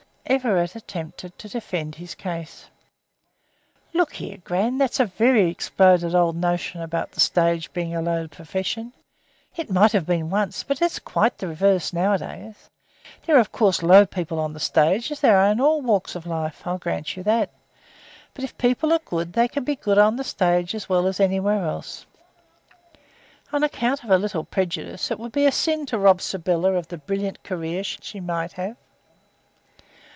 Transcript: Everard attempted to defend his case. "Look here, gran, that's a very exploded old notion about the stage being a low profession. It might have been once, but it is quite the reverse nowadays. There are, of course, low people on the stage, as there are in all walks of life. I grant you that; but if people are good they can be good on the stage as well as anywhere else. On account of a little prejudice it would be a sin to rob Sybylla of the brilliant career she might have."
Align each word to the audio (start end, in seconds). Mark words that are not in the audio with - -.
Everard 0.27 0.77
attempted 0.77 1.37
to 1.39 1.49
defend 1.49 1.95
his 1.95 2.15
case. 2.15 2.69
"Look 3.93 4.13
here, 4.13 4.37
gran, 4.37 4.77
that's 4.77 5.01
a 5.01 5.05
very 5.05 5.49
exploded 5.49 6.15
old 6.15 6.37
notion 6.37 6.79
about 6.81 7.11
the 7.11 7.19
stage 7.19 7.73
being 7.73 7.93
a 7.93 8.01
low 8.01 8.29
profession. 8.29 8.93
It 9.57 9.69
might 9.69 9.91
have 9.91 10.05
been 10.05 10.29
once, 10.29 10.63
but 10.63 10.81
it 10.81 10.85
is 10.85 10.99
quite 10.99 11.37
the 11.37 11.49
reverse 11.49 11.91
nowadays. 11.91 12.69
There 13.25 13.35
are, 13.35 13.39
of 13.41 13.51
course, 13.51 13.83
low 13.83 14.05
people 14.05 14.39
on 14.39 14.53
the 14.53 14.61
stage, 14.61 15.11
as 15.11 15.19
there 15.19 15.37
are 15.37 15.51
in 15.51 15.59
all 15.59 15.81
walks 15.81 16.15
of 16.15 16.25
life. 16.25 16.65
I 16.65 16.77
grant 16.77 17.17
you 17.17 17.23
that; 17.23 17.49
but 18.33 18.45
if 18.45 18.57
people 18.57 18.93
are 18.93 18.99
good 19.03 19.33
they 19.33 19.49
can 19.49 19.65
be 19.65 19.75
good 19.75 19.97
on 19.97 20.15
the 20.15 20.23
stage 20.23 20.73
as 20.73 20.87
well 20.87 21.07
as 21.07 21.19
anywhere 21.19 21.65
else. 21.65 22.05
On 23.51 23.63
account 23.63 24.05
of 24.05 24.09
a 24.09 24.17
little 24.17 24.45
prejudice 24.45 25.11
it 25.11 25.19
would 25.19 25.33
be 25.33 25.45
a 25.45 25.51
sin 25.51 25.85
to 25.87 25.97
rob 25.97 26.21
Sybylla 26.21 26.71
of 26.75 26.87
the 26.87 26.97
brilliant 26.99 27.43
career 27.43 27.83
she 27.83 28.21
might 28.21 28.53
have." 28.53 28.77